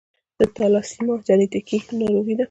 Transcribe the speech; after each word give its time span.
د 0.39 0.41
تالاسیمیا 0.55 1.15
جینیټیکي 1.27 1.77
ناروغي 1.99 2.33
ده. 2.35 2.39